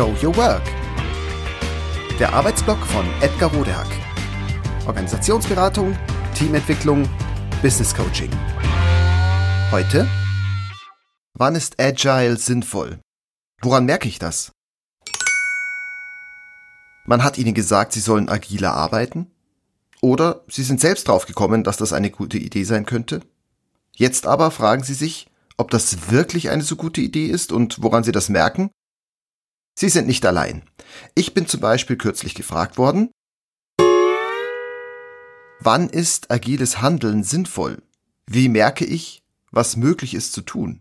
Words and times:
Show 0.00 0.16
Your 0.22 0.34
Work. 0.38 0.62
Der 2.18 2.32
Arbeitsblock 2.32 2.78
von 2.86 3.04
Edgar 3.20 3.52
Rodehack. 3.52 3.86
Organisationsberatung, 4.86 5.94
Teamentwicklung, 6.34 7.06
Business 7.60 7.94
Coaching. 7.94 8.30
Heute? 9.70 10.08
Wann 11.34 11.54
ist 11.54 11.78
Agile 11.78 12.38
sinnvoll? 12.38 12.98
Woran 13.60 13.84
merke 13.84 14.08
ich 14.08 14.18
das? 14.18 14.52
Man 17.04 17.22
hat 17.22 17.36
ihnen 17.36 17.52
gesagt, 17.52 17.92
sie 17.92 18.00
sollen 18.00 18.30
agiler 18.30 18.72
arbeiten? 18.72 19.26
Oder 20.00 20.46
sie 20.48 20.62
sind 20.62 20.80
selbst 20.80 21.08
draufgekommen, 21.08 21.62
dass 21.62 21.76
das 21.76 21.92
eine 21.92 22.10
gute 22.10 22.38
Idee 22.38 22.64
sein 22.64 22.86
könnte? 22.86 23.20
Jetzt 23.94 24.26
aber 24.26 24.50
fragen 24.50 24.82
sie 24.82 24.94
sich, 24.94 25.26
ob 25.58 25.70
das 25.70 26.10
wirklich 26.10 26.48
eine 26.48 26.62
so 26.62 26.76
gute 26.76 27.02
Idee 27.02 27.26
ist 27.26 27.52
und 27.52 27.82
woran 27.82 28.02
sie 28.02 28.12
das 28.12 28.30
merken? 28.30 28.70
Sie 29.80 29.88
sind 29.88 30.06
nicht 30.06 30.26
allein. 30.26 30.62
Ich 31.14 31.32
bin 31.32 31.46
zum 31.46 31.60
Beispiel 31.60 31.96
kürzlich 31.96 32.34
gefragt 32.34 32.76
worden, 32.76 33.10
wann 35.60 35.88
ist 35.88 36.30
agiles 36.30 36.82
Handeln 36.82 37.22
sinnvoll? 37.24 37.80
Wie 38.26 38.50
merke 38.50 38.84
ich, 38.84 39.22
was 39.52 39.78
möglich 39.78 40.12
ist 40.12 40.34
zu 40.34 40.42
tun? 40.42 40.80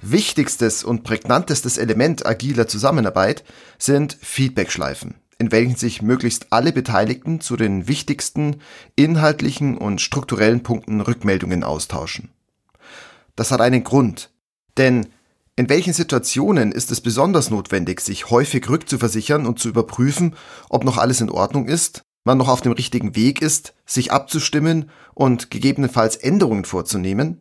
Wichtigstes 0.00 0.84
und 0.84 1.04
prägnantestes 1.04 1.76
Element 1.76 2.24
agiler 2.24 2.66
Zusammenarbeit 2.66 3.44
sind 3.76 4.16
Feedbackschleifen 4.22 5.16
in 5.38 5.52
welchen 5.52 5.74
sich 5.74 6.00
möglichst 6.00 6.52
alle 6.52 6.72
Beteiligten 6.72 7.40
zu 7.42 7.56
den 7.56 7.88
wichtigsten 7.88 8.62
inhaltlichen 8.94 9.76
und 9.76 10.00
strukturellen 10.00 10.62
Punkten 10.62 11.00
Rückmeldungen 11.02 11.64
austauschen. 11.64 12.30
Das 13.34 13.50
hat 13.50 13.60
einen 13.60 13.82
Grund, 13.82 14.30
denn 14.76 15.08
in 15.56 15.68
welchen 15.68 15.92
Situationen 15.92 16.72
ist 16.72 16.90
es 16.90 17.02
besonders 17.02 17.50
notwendig, 17.50 18.00
sich 18.00 18.30
häufig 18.30 18.70
rückzuversichern 18.70 19.46
und 19.46 19.58
zu 19.58 19.68
überprüfen, 19.68 20.34
ob 20.70 20.82
noch 20.82 20.96
alles 20.96 21.20
in 21.20 21.28
Ordnung 21.28 21.68
ist, 21.68 22.02
man 22.24 22.38
noch 22.38 22.48
auf 22.48 22.62
dem 22.62 22.72
richtigen 22.72 23.14
Weg 23.14 23.42
ist, 23.42 23.74
sich 23.84 24.12
abzustimmen 24.12 24.88
und 25.12 25.50
gegebenenfalls 25.50 26.16
Änderungen 26.16 26.64
vorzunehmen? 26.64 27.40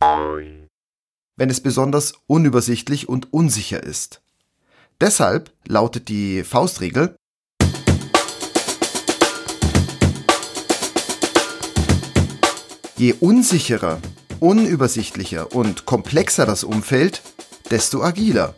Wenn 0.00 1.50
es 1.50 1.60
besonders 1.60 2.12
unübersichtlich 2.28 3.08
und 3.08 3.32
unsicher 3.32 3.82
ist. 3.82 4.22
Deshalb 5.00 5.52
lautet 5.66 6.08
die 6.08 6.44
Faustregel, 6.44 7.16
Je 12.96 13.14
unsicherer, 13.14 14.00
unübersichtlicher 14.38 15.52
und 15.52 15.86
komplexer 15.86 16.46
das 16.46 16.62
Umfeld, 16.62 17.22
desto 17.72 18.02
agiler. 18.02 18.54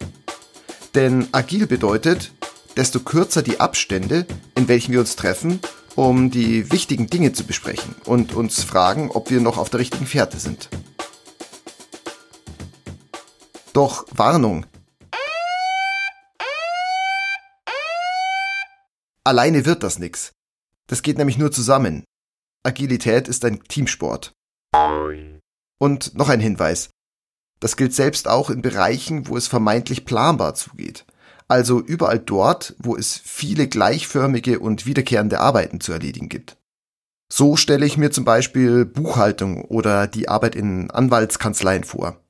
Denn 0.96 1.28
agil 1.30 1.68
bedeutet, 1.68 2.32
desto 2.76 2.98
kürzer 2.98 3.42
die 3.42 3.60
Abstände, 3.60 4.26
in 4.56 4.66
welchen 4.66 4.92
wir 4.92 4.98
uns 4.98 5.14
treffen, 5.14 5.60
um 5.94 6.32
die 6.32 6.72
wichtigen 6.72 7.06
Dinge 7.06 7.32
zu 7.32 7.44
besprechen 7.44 7.94
und 8.04 8.34
uns 8.34 8.64
fragen, 8.64 9.12
ob 9.12 9.30
wir 9.30 9.40
noch 9.40 9.56
auf 9.56 9.70
der 9.70 9.78
richtigen 9.78 10.06
Fährte 10.06 10.38
sind. 10.40 10.68
Doch 13.72 14.04
Warnung. 14.10 14.66
Alleine 19.22 19.64
wird 19.64 19.84
das 19.84 20.00
nix. 20.00 20.32
Das 20.88 21.02
geht 21.02 21.18
nämlich 21.18 21.38
nur 21.38 21.52
zusammen. 21.52 22.04
Agilität 22.64 23.28
ist 23.28 23.44
ein 23.44 23.62
Teamsport. 23.62 24.32
Und 25.78 26.14
noch 26.14 26.28
ein 26.28 26.40
Hinweis. 26.40 26.90
Das 27.64 27.78
gilt 27.78 27.94
selbst 27.94 28.28
auch 28.28 28.50
in 28.50 28.60
Bereichen, 28.60 29.26
wo 29.26 29.38
es 29.38 29.46
vermeintlich 29.46 30.04
planbar 30.04 30.54
zugeht. 30.54 31.06
Also 31.48 31.80
überall 31.80 32.18
dort, 32.18 32.76
wo 32.78 32.94
es 32.94 33.18
viele 33.24 33.68
gleichförmige 33.68 34.58
und 34.58 34.84
wiederkehrende 34.84 35.40
Arbeiten 35.40 35.80
zu 35.80 35.92
erledigen 35.94 36.28
gibt. 36.28 36.58
So 37.32 37.56
stelle 37.56 37.86
ich 37.86 37.96
mir 37.96 38.10
zum 38.10 38.26
Beispiel 38.26 38.84
Buchhaltung 38.84 39.64
oder 39.64 40.06
die 40.06 40.28
Arbeit 40.28 40.56
in 40.56 40.90
Anwaltskanzleien 40.90 41.84
vor. 41.84 42.20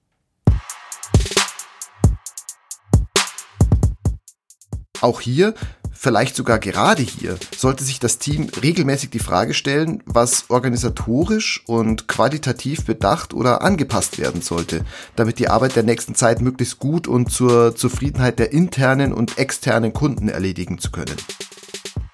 Auch 5.00 5.20
hier 5.20 5.54
vielleicht 5.94 6.36
sogar 6.36 6.58
gerade 6.58 7.02
hier, 7.02 7.38
sollte 7.56 7.84
sich 7.84 8.00
das 8.00 8.18
Team 8.18 8.50
regelmäßig 8.62 9.10
die 9.10 9.18
Frage 9.18 9.54
stellen, 9.54 10.02
was 10.04 10.44
organisatorisch 10.48 11.62
und 11.66 12.08
qualitativ 12.08 12.84
bedacht 12.84 13.32
oder 13.32 13.62
angepasst 13.62 14.18
werden 14.18 14.42
sollte, 14.42 14.84
damit 15.16 15.38
die 15.38 15.48
Arbeit 15.48 15.76
der 15.76 15.82
nächsten 15.82 16.14
Zeit 16.14 16.40
möglichst 16.40 16.78
gut 16.78 17.08
und 17.08 17.30
zur 17.30 17.74
Zufriedenheit 17.74 18.38
der 18.38 18.52
internen 18.52 19.12
und 19.12 19.38
externen 19.38 19.92
Kunden 19.92 20.28
erledigen 20.28 20.78
zu 20.78 20.90
können. 20.90 21.16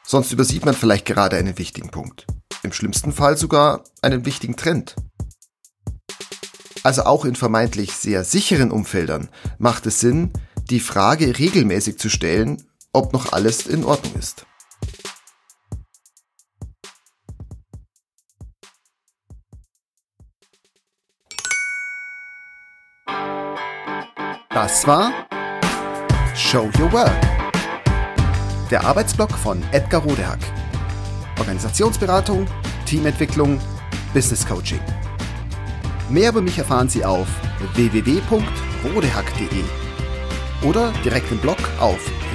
Sonst 0.04 0.32
übersieht 0.32 0.64
man 0.64 0.74
vielleicht 0.74 1.06
gerade 1.06 1.36
einen 1.36 1.58
wichtigen 1.58 1.90
Punkt. 1.90 2.26
Im 2.62 2.72
schlimmsten 2.72 3.12
Fall 3.12 3.36
sogar 3.36 3.84
einen 4.02 4.26
wichtigen 4.26 4.56
Trend. 4.56 4.96
Also 6.82 7.02
auch 7.02 7.24
in 7.24 7.36
vermeintlich 7.36 7.92
sehr 7.92 8.24
sicheren 8.24 8.70
Umfeldern 8.70 9.28
macht 9.58 9.86
es 9.86 10.00
Sinn, 10.00 10.32
die 10.70 10.80
Frage 10.80 11.38
regelmäßig 11.38 11.98
zu 11.98 12.08
stellen, 12.08 12.62
ob 12.92 13.12
noch 13.12 13.32
alles 13.32 13.66
in 13.66 13.84
Ordnung 13.84 14.14
ist. 14.14 14.46
Das 24.50 24.86
war 24.86 25.12
Show 26.34 26.68
Your 26.78 26.92
Work. 26.92 27.12
Der 28.70 28.84
Arbeitsblock 28.84 29.32
von 29.32 29.62
Edgar 29.72 30.02
Rodehack. 30.02 30.40
Organisationsberatung, 31.38 32.46
Teamentwicklung, 32.84 33.60
Business 34.12 34.46
Coaching. 34.46 34.80
Mehr 36.10 36.30
über 36.30 36.42
mich 36.42 36.58
erfahren 36.58 36.88
Sie 36.88 37.04
auf 37.04 37.28
www.rodehack.de 37.74 39.64
oder 40.68 40.92
direkt 41.04 41.30
im 41.30 41.38
Blog 41.38 41.58
auf 41.78 42.00